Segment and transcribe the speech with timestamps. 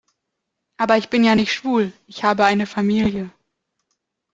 [0.77, 3.29] Aber ich bin ja nicht schwul, ich habe eine Familie.